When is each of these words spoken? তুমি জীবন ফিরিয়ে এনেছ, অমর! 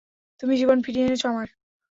তুমি 0.43 0.53
জীবন 0.57 0.77
ফিরিয়ে 0.85 1.05
এনেছ, 1.07 1.23
অমর! 1.25 1.47